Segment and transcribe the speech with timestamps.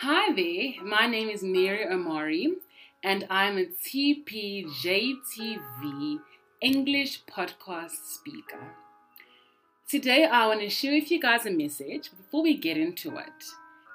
[0.00, 2.52] Hi there, my name is Mary Omari,
[3.02, 4.70] and I'm a TPJTV
[6.60, 8.76] English podcast speaker.
[9.88, 12.12] Today, I want to share with you guys a message.
[12.16, 13.44] Before we get into it,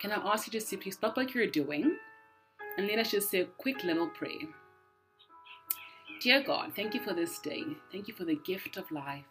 [0.01, 1.95] can I ask you to simply stop what you're doing
[2.77, 4.49] and let us just say a quick little prayer.
[6.21, 7.63] Dear God, thank you for this day.
[7.93, 9.23] Thank you for the gift of life.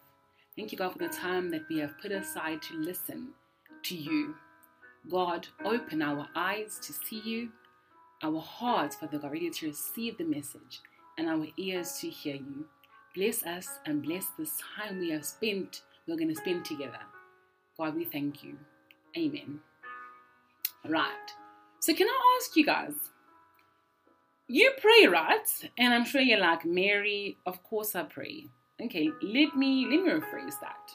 [0.56, 3.34] Thank you, God, for the time that we have put aside to listen
[3.82, 4.36] to you.
[5.10, 7.50] God, open our eyes to see you,
[8.22, 10.80] our hearts, Father God, ready to receive the message,
[11.18, 12.66] and our ears to hear you.
[13.14, 17.00] Bless us and bless this time we have spent, we're going to spend together.
[17.76, 18.56] God, we thank you.
[19.16, 19.60] Amen.
[20.88, 21.30] Right.
[21.80, 22.94] So, can I ask you guys?
[24.48, 25.48] You pray, right?
[25.78, 28.46] And I'm sure you're like, Mary, of course I pray.
[28.80, 30.92] Okay, let me let me rephrase that.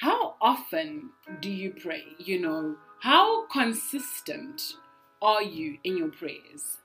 [0.00, 2.02] How often do you pray?
[2.18, 4.74] You know, how consistent
[5.22, 6.76] are you in your prayers?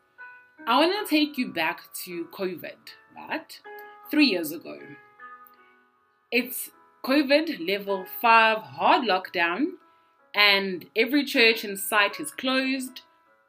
[0.65, 2.77] I want to take you back to COVID,
[3.13, 3.59] right?
[4.09, 4.79] Three years ago.
[6.31, 6.69] It's
[7.03, 9.71] COVID level five hard lockdown,
[10.33, 13.01] and every church in sight is closed.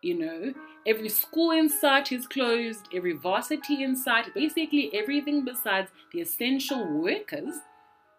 [0.02, 5.90] You know, every school in sight is closed, every varsity in sight, basically everything besides
[6.12, 7.54] the essential workers,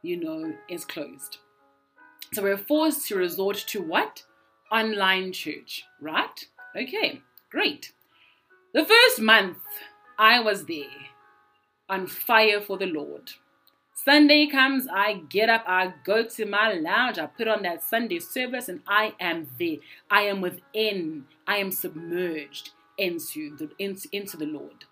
[0.03, 1.39] you know, is closed.
[2.31, 4.23] So we're forced to resort to what?
[4.71, 6.45] Online church, right?
[6.75, 7.91] Okay, great.
[8.73, 9.57] The first month
[10.19, 10.85] I was there
[11.89, 13.31] on fire for the Lord.
[13.93, 18.19] Sunday comes, I get up, I go to my lounge, I put on that Sunday
[18.19, 19.77] service, and I am there.
[20.09, 24.85] I am within, I am submerged into the, into, into the Lord.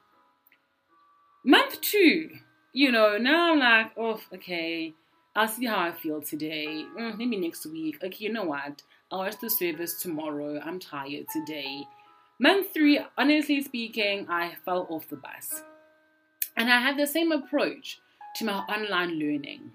[1.45, 2.31] Month two,
[2.73, 4.93] you know, now I'm like, oh, okay,
[5.35, 6.85] I'll see how I feel today.
[6.97, 8.03] Mm, maybe next week.
[8.03, 8.81] Okay, you know what?
[9.11, 10.59] I'll watch the service tomorrow.
[10.63, 11.83] I'm tired today.
[12.39, 15.61] Month three, honestly speaking, I fell off the bus.
[16.57, 17.99] And I had the same approach
[18.37, 19.71] to my online learning.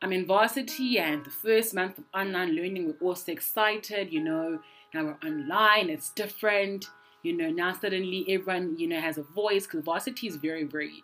[0.00, 4.22] I'm in varsity, and the first month of online learning, we're all so excited, you
[4.22, 4.60] know.
[4.94, 6.86] Now we're online, it's different,
[7.22, 7.50] you know.
[7.50, 11.02] Now suddenly everyone, you know, has a voice because varsity is very, very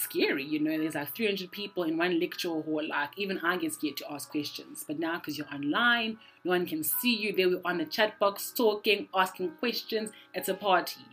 [0.00, 0.76] scary, you know.
[0.78, 2.86] There's like 300 people in one lecture hall.
[2.88, 4.84] Like, even I get scared to ask questions.
[4.86, 7.34] But now, because you're online, no one can see you.
[7.34, 10.10] They were on the chat box talking, asking questions.
[10.34, 11.06] It's a party.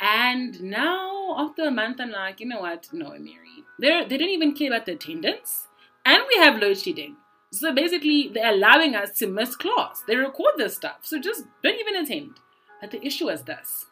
[0.00, 2.88] And now, after a month, I'm like, you know what?
[2.92, 3.64] No, Mary.
[3.78, 5.68] They're, they don't even care about the attendance.
[6.04, 7.16] And we have load shedding.
[7.52, 10.02] So basically, they're allowing us to miss class.
[10.06, 10.98] They record this stuff.
[11.02, 12.38] So just don't even attend.
[12.80, 13.86] But the issue is this.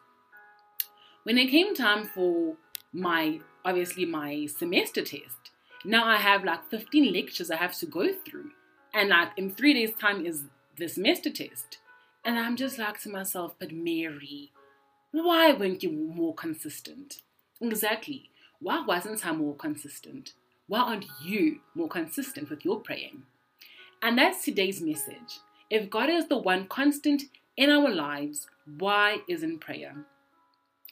[1.23, 2.55] When it came time for
[2.91, 5.51] my obviously my semester test.
[5.85, 8.51] Now I have like 15 lectures I have to go through.
[8.93, 10.43] And like in three days' time is
[10.77, 11.77] the semester test.
[12.25, 14.51] And I'm just like to myself, but Mary,
[15.11, 17.21] why weren't you more consistent?
[17.61, 18.29] Exactly.
[18.59, 20.33] Why wasn't I more consistent?
[20.67, 23.23] Why aren't you more consistent with your praying?
[24.01, 25.39] And that's today's message.
[25.69, 27.23] If God is the one constant
[27.57, 28.47] in our lives,
[28.77, 30.05] why isn't prayer?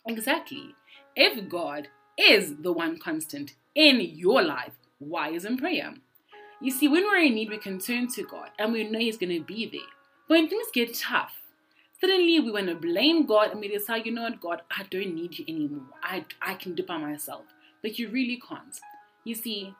[0.07, 0.75] Exactly.
[1.16, 5.94] If God is the one constant in your life, why isn't prayer?
[6.59, 9.17] You see, when we're in need, we can turn to God and we know He's
[9.17, 9.81] going to be there.
[10.28, 11.35] But when things get tough,
[12.01, 15.13] suddenly we want to blame God and we decide, you know what, God, I don't
[15.13, 15.85] need you anymore.
[16.01, 17.44] I, I can do by myself.
[17.83, 18.79] But you really can't.
[19.23, 19.75] You see,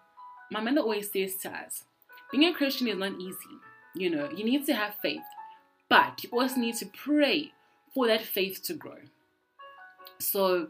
[0.52, 1.84] my mother always says to us,
[2.32, 3.58] being a Christian is not easy.
[3.96, 5.22] You know, you need to have faith,
[5.90, 7.52] but you also need to pray
[7.94, 8.98] for that faith to grow.
[10.20, 10.68] So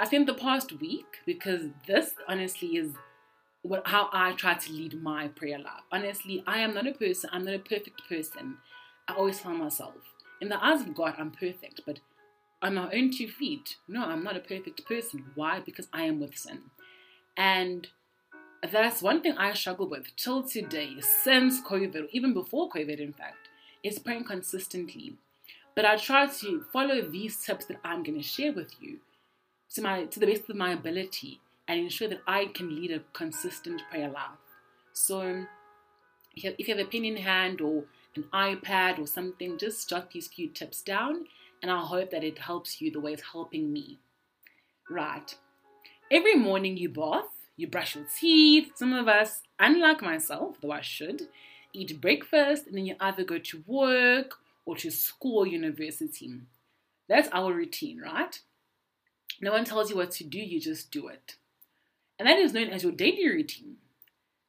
[0.00, 2.94] I spent the past week because this honestly is
[3.60, 5.82] what how I try to lead my prayer life.
[5.92, 8.56] Honestly, I am not a person, I'm not a perfect person.
[9.06, 9.96] I always find myself,
[10.40, 12.00] in the eyes of God, I'm perfect, but
[12.62, 15.26] on my own two feet, no, I'm not a perfect person.
[15.34, 15.60] Why?
[15.60, 16.60] Because I am with sin.
[17.36, 17.86] And
[18.72, 23.50] that's one thing I struggle with till today, since COVID, even before COVID, in fact,
[23.82, 25.18] is praying consistently.
[25.76, 29.00] But I try to follow these tips that I'm going to share with you
[29.74, 33.00] to my to the best of my ability and ensure that I can lead a
[33.12, 34.38] consistent prayer life.
[34.92, 35.46] So
[36.34, 37.84] if you, have, a pen in hand or
[38.16, 41.26] an iPad or something, just jot these few tips down
[41.62, 43.98] and I hope that it helps you the way it's helping me.
[44.88, 45.34] Right.
[46.10, 47.26] Every morning you bath,
[47.56, 48.72] you brush your teeth.
[48.74, 51.28] Some of us, unlike myself, though I should,
[51.72, 54.34] eat breakfast and then you either go to work
[54.64, 56.32] or to school or university.
[57.08, 58.40] That's our routine, right?
[59.40, 61.36] No one tells you what to do, you just do it.
[62.18, 63.76] And that is known as your daily routine.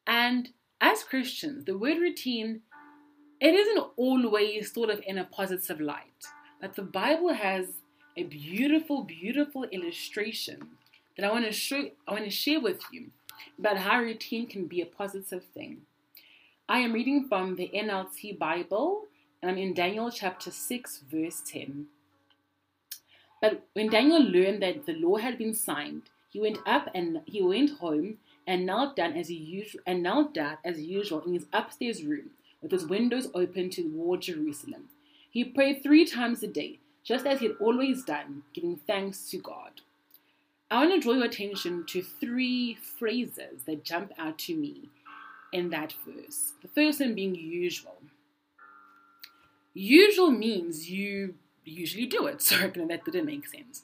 [0.05, 0.49] And
[0.81, 2.61] as Christians, the word routine,
[3.39, 6.25] it isn't always thought of in a positive light.
[6.59, 7.67] But the Bible has
[8.17, 10.67] a beautiful, beautiful illustration
[11.15, 13.11] that I want to show I want to share with you
[13.57, 15.81] about how routine can be a positive thing.
[16.67, 19.05] I am reading from the NLT Bible
[19.41, 21.87] and I'm in Daniel chapter 6 verse 10.
[23.41, 27.41] But when Daniel learned that the law had been signed, he went up and he
[27.41, 28.17] went home
[28.47, 32.31] and knelt down as he usual and knelt down as usual in his upstairs room
[32.61, 34.89] with his windows open toward Jerusalem.
[35.29, 39.37] He prayed three times a day, just as he had always done, giving thanks to
[39.37, 39.81] God.
[40.69, 44.89] I want to draw your attention to three phrases that jump out to me
[45.51, 46.53] in that verse.
[46.61, 47.97] The first one being usual.
[49.73, 52.41] Usual means you usually do it.
[52.41, 53.83] Sorry, that didn't make sense.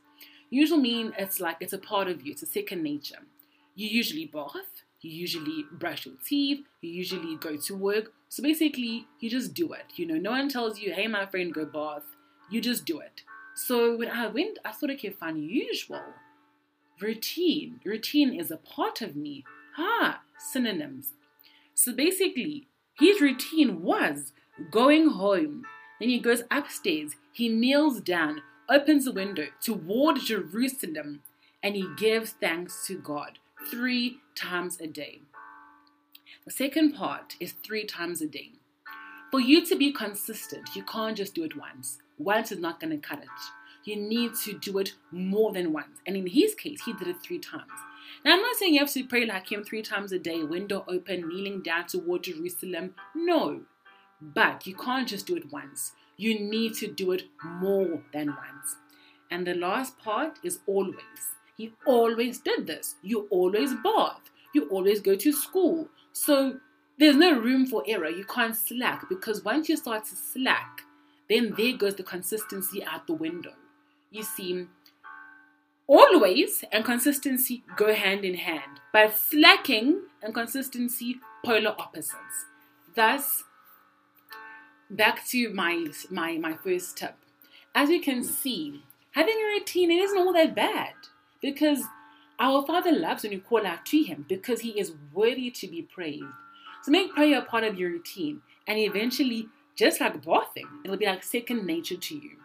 [0.50, 3.20] Usual mean it's like it's a part of you, it's a second nature.
[3.76, 8.14] You usually bath, you usually brush your teeth, you usually go to work.
[8.30, 9.86] So basically, you just do it.
[9.96, 12.04] You know, no one tells you, hey, my friend, go bath.
[12.50, 13.22] You just do it.
[13.56, 16.02] So when I went, I thought, okay, fine, usual.
[17.00, 17.80] Routine.
[17.84, 19.44] Routine is a part of me.
[19.78, 21.14] Ah, synonyms.
[21.74, 24.34] So basically, his routine was
[24.72, 25.66] going home.
[26.00, 31.22] Then he goes upstairs, he kneels down, opens the window toward Jerusalem,
[31.64, 33.40] and he gives thanks to God
[33.70, 35.22] three times a day.
[36.46, 38.52] The second part is three times a day.
[39.32, 41.98] For you to be consistent, you can't just do it once.
[42.18, 43.28] Once is not going to cut it.
[43.84, 46.00] You need to do it more than once.
[46.06, 47.72] And in his case, he did it three times.
[48.24, 50.86] Now, I'm not saying you have to pray like him three times a day, window
[50.88, 52.96] open, kneeling down toward Jerusalem.
[53.16, 53.62] No.
[54.22, 55.94] But you can't just do it once.
[56.18, 58.76] You need to do it more than once.
[59.30, 61.36] And the last part is always.
[61.56, 62.96] He always did this.
[63.02, 64.22] You always bath.
[64.54, 65.90] You always go to school.
[66.14, 66.60] So
[66.98, 68.10] there's no room for error.
[68.10, 70.82] You can't slack because once you start to slack,
[71.30, 73.54] then there goes the consistency out the window.
[74.10, 74.68] You see,
[75.88, 82.46] always and consistency go hand in hand, but slacking and consistency polar opposites.
[82.96, 83.44] Thus,
[84.90, 87.16] back to my my my first tip.
[87.76, 90.94] As you can see, having a routine it isn't all that bad
[91.42, 91.84] because
[92.40, 95.82] our Father loves when you call out to Him because He is worthy to be
[95.82, 96.26] praised.
[96.84, 101.06] So make prayer a part of your routine, and eventually, just like bathing, it'll be
[101.06, 102.38] like second nature to you.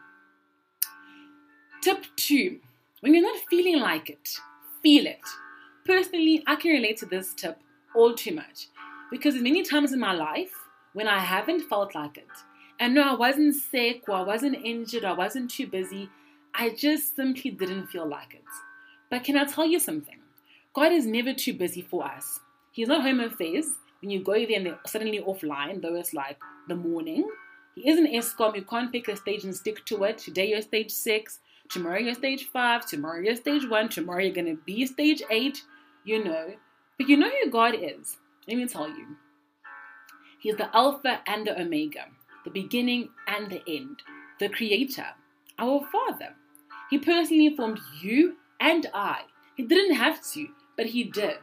[1.82, 2.60] Tip two
[3.00, 4.28] when you're not feeling like it,
[4.80, 5.20] feel it.
[5.84, 7.58] Personally, I can relate to this tip
[7.96, 8.68] all too much
[9.10, 10.52] because many times in my life
[10.92, 12.28] when I haven't felt like it,
[12.78, 16.10] and no, I wasn't sick or I wasn't injured, or I wasn't too busy,
[16.54, 18.44] I just simply didn't feel like it.
[19.10, 20.18] But can I tell you something?
[20.74, 22.40] God is never too busy for us.
[22.72, 23.66] He's not home affairs.
[24.00, 27.28] When you go there and they're suddenly offline, though it's like the morning.
[27.74, 28.56] He isn't Eskom.
[28.56, 30.18] You can't pick a stage and stick to it.
[30.18, 31.38] Today you're stage six.
[31.68, 32.84] Tomorrow you're stage five.
[32.86, 33.88] Tomorrow you're stage one.
[33.88, 35.62] Tomorrow you're going to be stage eight.
[36.04, 36.54] You know.
[36.98, 38.16] But you know who God is.
[38.48, 39.16] Let me tell you.
[40.42, 42.06] He's the Alpha and the Omega,
[42.44, 44.02] the beginning and the end,
[44.40, 45.06] the Creator,
[45.56, 46.34] our Father.
[46.90, 49.20] He personally formed you and I.
[49.56, 51.38] He didn't have to, but He did.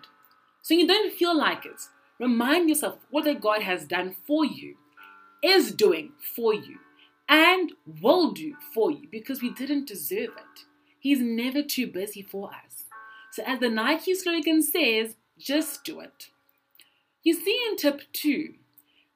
[0.61, 1.79] So you don't feel like it.
[2.19, 4.75] Remind yourself what that God has done for you,
[5.41, 6.79] is doing for you,
[7.29, 10.65] and will do for you because we didn't deserve it.
[10.99, 12.83] He's never too busy for us.
[13.31, 16.27] So, as the Nike slogan says, just do it.
[17.23, 18.55] You see, in tip two,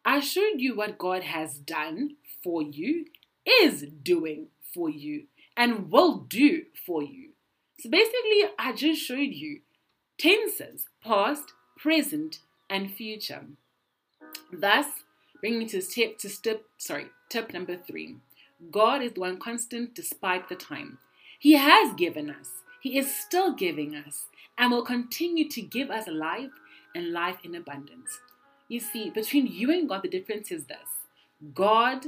[0.06, 3.06] I showed you what God has done for you,
[3.46, 7.30] is doing for you, and will do for you.
[7.80, 9.62] So, basically, I just showed you
[10.18, 13.46] tenses past, present, and future.
[14.52, 14.88] Thus,
[15.40, 18.18] bring me to step to step sorry Tip number three
[18.70, 21.00] God is the one constant despite the time.
[21.40, 24.26] He has given us, He is still giving us,
[24.58, 26.52] and will continue to give us life
[26.94, 28.20] and life in abundance.
[28.68, 30.90] You see, between you and God, the difference is this
[31.54, 32.06] God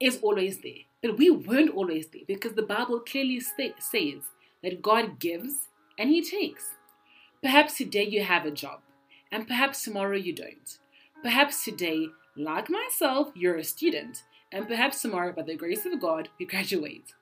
[0.00, 4.22] is always there, but we weren't always there because the Bible clearly says
[4.62, 6.70] that God gives and He takes.
[7.42, 8.80] Perhaps today you have a job,
[9.30, 10.78] and perhaps tomorrow you don't.
[11.22, 14.22] Perhaps today like myself, you're a student,
[14.52, 17.12] and perhaps tomorrow, by the grace of God, you graduate.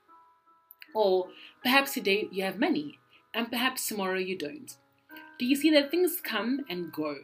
[0.95, 1.29] Or
[1.63, 2.99] perhaps today you have money,
[3.35, 4.77] and perhaps tomorrow you don't.
[5.39, 7.17] Do you see that things come and go,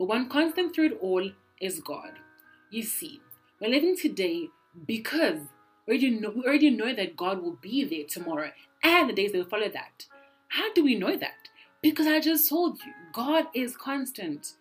[0.00, 1.30] but one constant through it all
[1.60, 2.12] is God?
[2.70, 3.20] You see,
[3.60, 4.48] we're living today
[4.86, 5.40] because
[5.86, 8.50] we already, know, we already know that God will be there tomorrow
[8.82, 10.06] and the days that will follow that.
[10.48, 11.48] How do we know that?
[11.82, 14.54] Because I just told you, God is constant.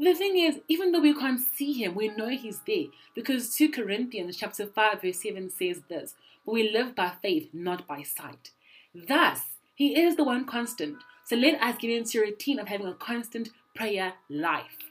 [0.00, 2.86] the thing is, even though we can't see him, we know he's there.
[3.14, 7.86] Because 2 Corinthians chapter 5, verse 7 says this, But we live by faith, not
[7.86, 8.50] by sight.
[8.92, 9.42] Thus,
[9.76, 10.96] he is the one constant.
[11.24, 14.90] So let us get into a routine of having a constant prayer life.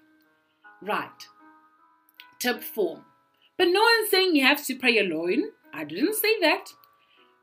[0.81, 1.27] Right.
[2.39, 3.01] Tip 4.
[3.57, 5.51] But no one's saying you have to pray alone.
[5.73, 6.69] I didn't say that.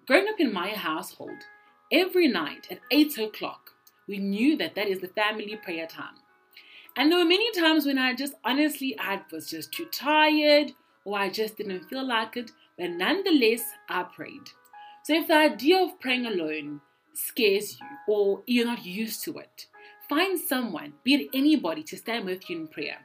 [0.07, 1.39] Growing up in my household,
[1.93, 3.71] every night at 8 o'clock,
[4.09, 6.17] we knew that that is the family prayer time.
[6.97, 10.73] And there were many times when I just honestly, I was just too tired
[11.05, 14.51] or I just didn't feel like it, but nonetheless, I prayed.
[15.05, 16.81] So if the idea of praying alone
[17.15, 19.67] scares you or you're not used to it,
[20.15, 22.99] find someone, be it anybody, to stand with you in prayer.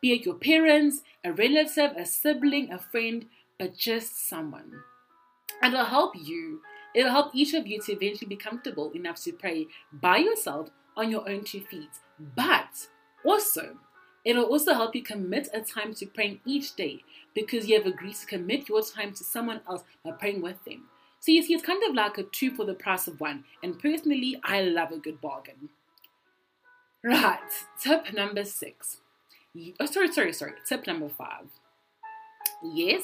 [0.00, 3.26] Be it your parents, a relative, a sibling, a friend,
[3.58, 4.72] but just someone.
[5.60, 6.62] And it'll help you,
[6.94, 11.10] it'll help each of you to eventually be comfortable enough to pray by yourself on
[11.10, 11.90] your own two feet.
[12.18, 12.88] But
[13.26, 13.76] also,
[14.24, 17.00] it'll also help you commit a time to praying each day
[17.34, 20.84] because you have agreed to commit your time to someone else by praying with them.
[21.20, 23.44] So you see, it's kind of like a two for the price of one.
[23.62, 25.68] And personally, I love a good bargain.
[27.04, 27.38] Right,
[27.78, 29.02] tip number six.
[29.78, 30.54] Oh, sorry, sorry, sorry.
[30.66, 31.44] Tip number five.
[32.62, 33.02] Yes,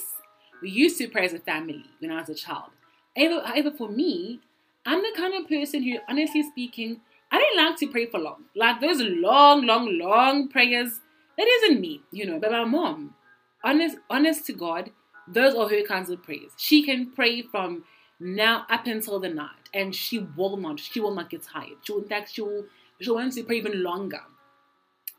[0.63, 2.71] we used to pray as a family when I was a child.
[3.15, 4.41] However, for me,
[4.87, 8.45] I'm the kind of person who, honestly speaking, I didn't like to pray for long.
[8.57, 11.01] Like those long, long, long prayers.
[11.37, 12.39] That isn't me, you know.
[12.41, 13.15] But my mom,
[13.63, 14.93] honest, honest to God,
[15.29, 16.53] those are her kinds of prayers.
[16.57, 17.85] She can pray from
[18.19, 20.81] now up until the night, and she will not.
[20.81, 21.77] She will not get tired.
[21.83, 22.65] She will, in fact, she will.
[23.01, 24.23] She wants to pray even longer.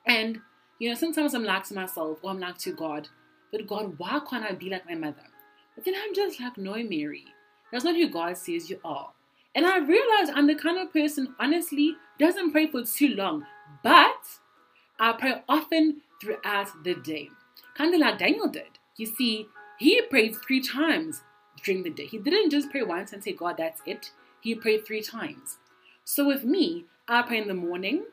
[0.05, 0.41] And
[0.79, 3.07] you know, sometimes I'm like to myself, or I'm like to God,
[3.51, 5.27] but God, why can't I be like my mother?
[5.75, 7.25] But then I'm just like, no, Mary,
[7.71, 9.11] that's not who God says you are.
[9.53, 13.45] And I realized I'm the kind of person, honestly, doesn't pray for too long,
[13.83, 14.25] but
[14.99, 17.29] I pray often throughout the day.
[17.75, 18.79] Kind of like Daniel did.
[18.97, 19.47] You see,
[19.77, 21.21] he prayed three times
[21.63, 22.05] during the day.
[22.05, 24.11] He didn't just pray once and say, God, that's it.
[24.41, 25.57] He prayed three times.
[26.03, 28.05] So with me, I pray in the morning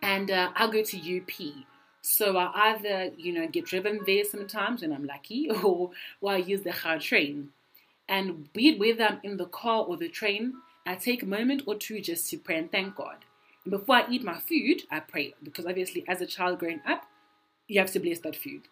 [0.00, 1.30] and uh, I'll go to UP.
[2.00, 5.90] So I either, you know, get driven there sometimes when I'm lucky or,
[6.22, 7.48] or I use the Gautrain.
[8.08, 10.54] And be it whether I'm in the car or the train,
[10.86, 13.26] I take a moment or two just to pray and thank God.
[13.64, 17.04] And before I eat my food, I pray because obviously, as a child growing up,
[17.66, 18.62] you have to bless that food.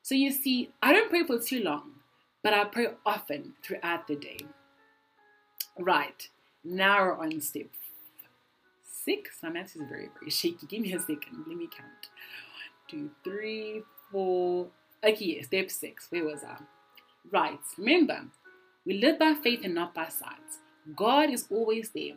[0.00, 1.90] So you see, I don't pray for too long,
[2.42, 4.38] but I pray often throughout the day.
[5.78, 6.26] Right,
[6.64, 7.66] now we're on step
[9.08, 9.38] six.
[9.42, 10.66] My math is very, very shaky.
[10.66, 11.44] Give me a second.
[11.46, 12.02] Let me count.
[12.52, 14.66] One, two, three, four.
[15.02, 16.08] Okay, yeah, step six.
[16.10, 16.56] Where was I?
[17.30, 18.20] Right, remember,
[18.84, 20.50] we live by faith and not by sight.
[20.96, 22.16] God is always there.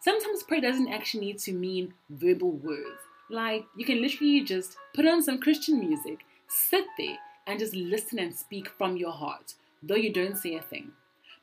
[0.00, 3.00] Sometimes prayer doesn't actually need to mean verbal words.
[3.30, 7.16] Like, you can literally just put on some Christian music, sit there,
[7.46, 10.92] and just listen and speak from your heart, though you don't say a thing.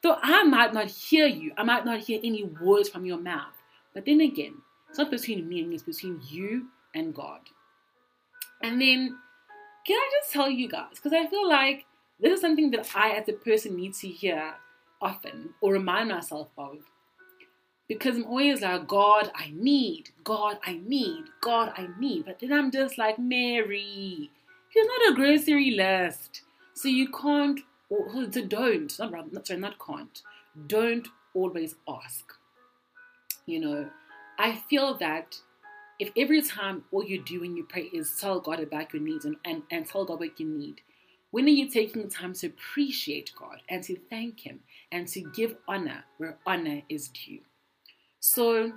[0.01, 3.55] Though I might not hear you, I might not hear any words from your mouth.
[3.93, 4.55] But then again,
[4.93, 7.39] it's not between me and you, it's between you and God.
[8.61, 9.17] And then,
[9.87, 11.87] can I just tell you guys, because I feel like
[12.19, 14.53] this is something that I, as a person, need to hear
[15.01, 16.77] often or remind myself of.
[17.87, 22.25] Because I'm always like, God, I need, God, I need, God, I need.
[22.25, 24.29] But then I'm just like, Mary,
[24.69, 26.43] here's not a grocery list.
[26.75, 30.21] So you can't, or so don't, not, sorry, not can't,
[30.67, 32.31] don't always ask.
[33.47, 33.89] You know,
[34.43, 35.37] I feel that
[35.99, 39.23] if every time all you do when you pray is tell God about your needs
[39.23, 40.81] and, and, and tell God what you need,
[41.31, 44.59] when are you taking time to appreciate God and to thank Him
[44.91, 47.39] and to give honor where honor is due?
[48.19, 48.73] So,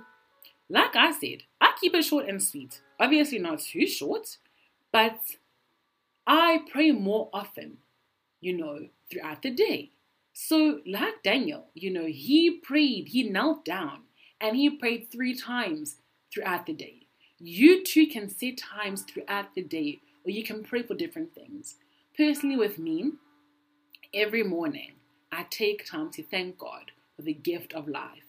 [0.69, 2.79] like I said, I keep it short and sweet.
[2.97, 4.37] Obviously, not too short,
[4.93, 5.19] but
[6.25, 7.79] I pray more often,
[8.39, 9.91] you know, throughout the day.
[10.31, 14.03] So, like Daniel, you know, he prayed, he knelt down,
[14.39, 15.97] and he prayed three times
[16.33, 17.07] throughout the day.
[17.39, 21.75] You too can set times throughout the day where you can pray for different things.
[22.15, 23.11] Personally, with me,
[24.13, 24.93] every morning
[25.31, 28.23] I take time to thank God for the gift of life.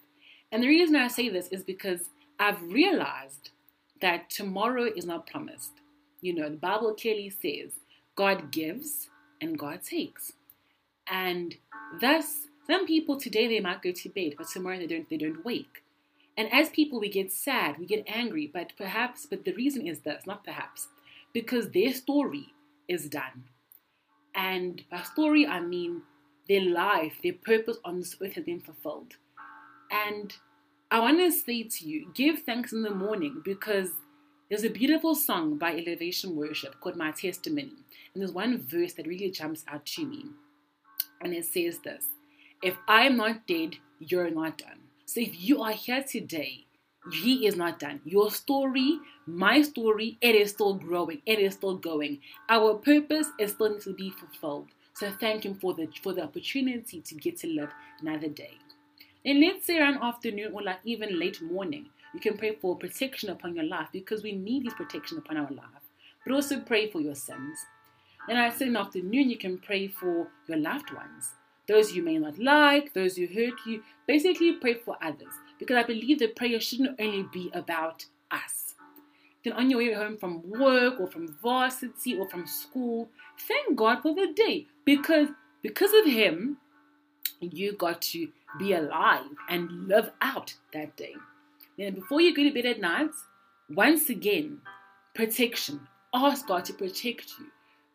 [0.51, 3.51] And the reason I say this is because I've realized
[4.01, 5.73] that tomorrow is not promised.
[6.21, 7.73] You know, the Bible clearly says
[8.15, 9.09] God gives
[9.41, 10.33] and God takes.
[11.07, 11.55] And
[11.99, 15.43] thus, some people today they might go to bed, but tomorrow they don't they don't
[15.43, 15.83] wake.
[16.39, 20.01] And as people we get sad, we get angry, but perhaps but the reason is
[20.01, 20.89] this, not perhaps,
[21.33, 22.47] because their story
[22.87, 23.45] is done.
[24.35, 26.03] And by story, I mean
[26.49, 29.15] their life, their purpose on this earth has been fulfilled.
[29.91, 30.33] And
[30.91, 33.91] I want to say to you, give thanks in the morning because
[34.49, 39.07] There's a beautiful song by Elevation Worship called My Testimony, and there's one verse that
[39.07, 40.25] really jumps out to me.
[41.21, 42.05] And it says this
[42.63, 44.88] If I am not dead, you're not done.
[45.09, 46.67] So if you are here today,
[47.11, 47.99] he is not done.
[48.05, 51.23] Your story, my story, it is still growing.
[51.25, 52.19] It is still going.
[52.47, 54.67] Our purpose is still to be fulfilled.
[54.93, 58.59] So thank Him for the for the opportunity to get to live another day.
[59.25, 63.31] And let's say around afternoon or like even late morning, you can pray for protection
[63.31, 65.85] upon your life because we need His protection upon our life.
[66.23, 67.57] But also pray for your sins.
[68.27, 71.31] Then I say in the afternoon, you can pray for your loved ones,
[71.69, 73.83] those you may not like, those who hurt you.
[74.07, 78.73] Basically, pray for others because I believe that prayer shouldn't only be about us.
[79.43, 83.09] Then on your way home from work or from varsity or from school,
[83.47, 85.29] thank God for the day because
[85.61, 86.57] because of him
[87.39, 91.13] you got to be alive and live out that day.
[91.77, 93.11] Then before you go to bed at night,
[93.69, 94.59] once again,
[95.13, 95.81] protection.
[96.13, 97.45] Ask God to protect you.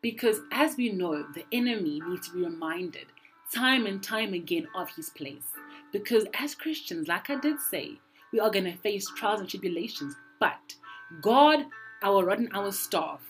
[0.01, 3.07] Because as we know, the enemy needs to be reminded
[3.53, 5.47] time and time again of his place.
[5.93, 7.99] Because as Christians, like I did say,
[8.33, 10.15] we are going to face trials and tribulations.
[10.41, 10.75] But
[11.21, 11.67] God,
[12.03, 13.21] our rod and our staff,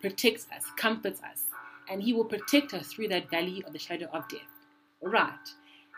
[0.00, 1.44] protects us, comforts us,
[1.90, 4.40] and He will protect us through that valley of the shadow of death.
[5.00, 5.48] All right.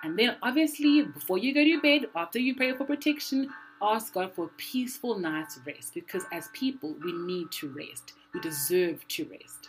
[0.02, 3.50] And then, obviously, before you go to bed, after you pray for protection,
[3.82, 8.12] ask God for a peaceful night's rest because as people, we need to rest.
[8.32, 9.68] We deserve to rest.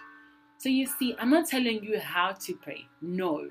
[0.58, 2.86] So, you see, I'm not telling you how to pray.
[3.02, 3.48] No.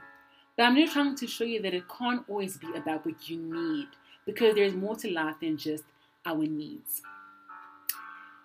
[0.57, 3.39] But I'm just trying to show you that it can't always be about what you
[3.39, 3.89] need
[4.25, 5.85] because there's more to life than just
[6.25, 7.03] our needs.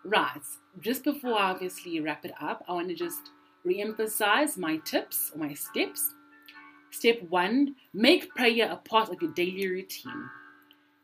[0.04, 0.42] Right,
[0.82, 3.32] just before I obviously wrap it up, I want to just
[3.64, 6.14] re emphasize my tips my steps.
[6.92, 10.30] Step one, make prayer a part of your daily routine.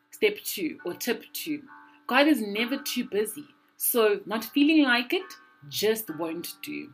[0.10, 1.62] Step two, or tip two,
[2.08, 3.46] God is never too busy,
[3.78, 5.32] so not feeling like it
[5.70, 6.92] just won't do.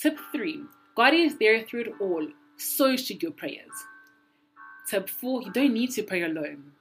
[0.00, 0.62] Tip three,
[0.94, 2.26] God is there through it all,
[2.56, 3.72] so should your prayers.
[4.88, 6.72] Tip four, you don't need to pray alone.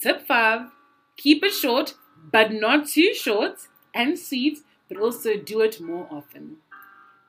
[0.00, 0.68] Tip five,
[1.16, 1.94] keep it short,
[2.32, 6.56] but not too short and sweet, but also do it more often.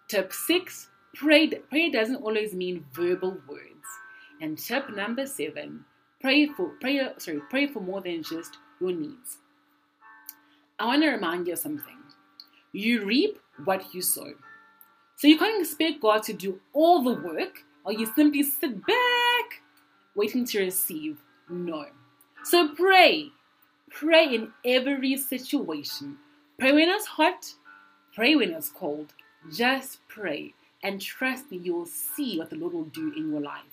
[0.08, 3.88] Tip six, pray, prayer doesn't always mean verbal words.
[4.42, 5.86] And tip number seven,
[6.20, 9.38] pray for prayer, sorry, pray for more than just your needs.
[10.80, 11.98] I want to remind you of something.
[12.74, 14.34] You reap what you sow.
[15.18, 19.62] So you can't expect God to do all the work or you simply sit back
[20.16, 21.18] waiting to receive.
[21.50, 21.86] No.
[22.44, 23.30] So pray.
[23.90, 26.18] Pray in every situation.
[26.60, 27.54] Pray when it's hot.
[28.14, 29.14] Pray when it's cold.
[29.52, 33.64] Just pray and trust me, you'll see what the Lord will do in your life.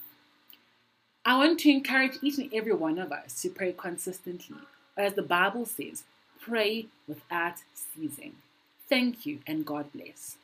[1.25, 4.57] I want to encourage each and every one of us to pray consistently.
[4.97, 6.03] As the Bible says,
[6.39, 8.35] pray without ceasing.
[8.87, 10.37] Thank you and God bless.